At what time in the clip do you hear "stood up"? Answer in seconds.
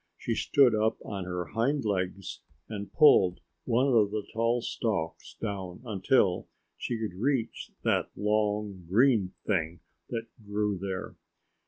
0.33-0.97